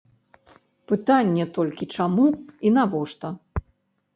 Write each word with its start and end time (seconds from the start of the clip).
Пытанне 0.91 1.45
толькі, 1.57 1.89
чаму 1.99 2.25
і 2.69 2.73
навошта. 2.79 3.27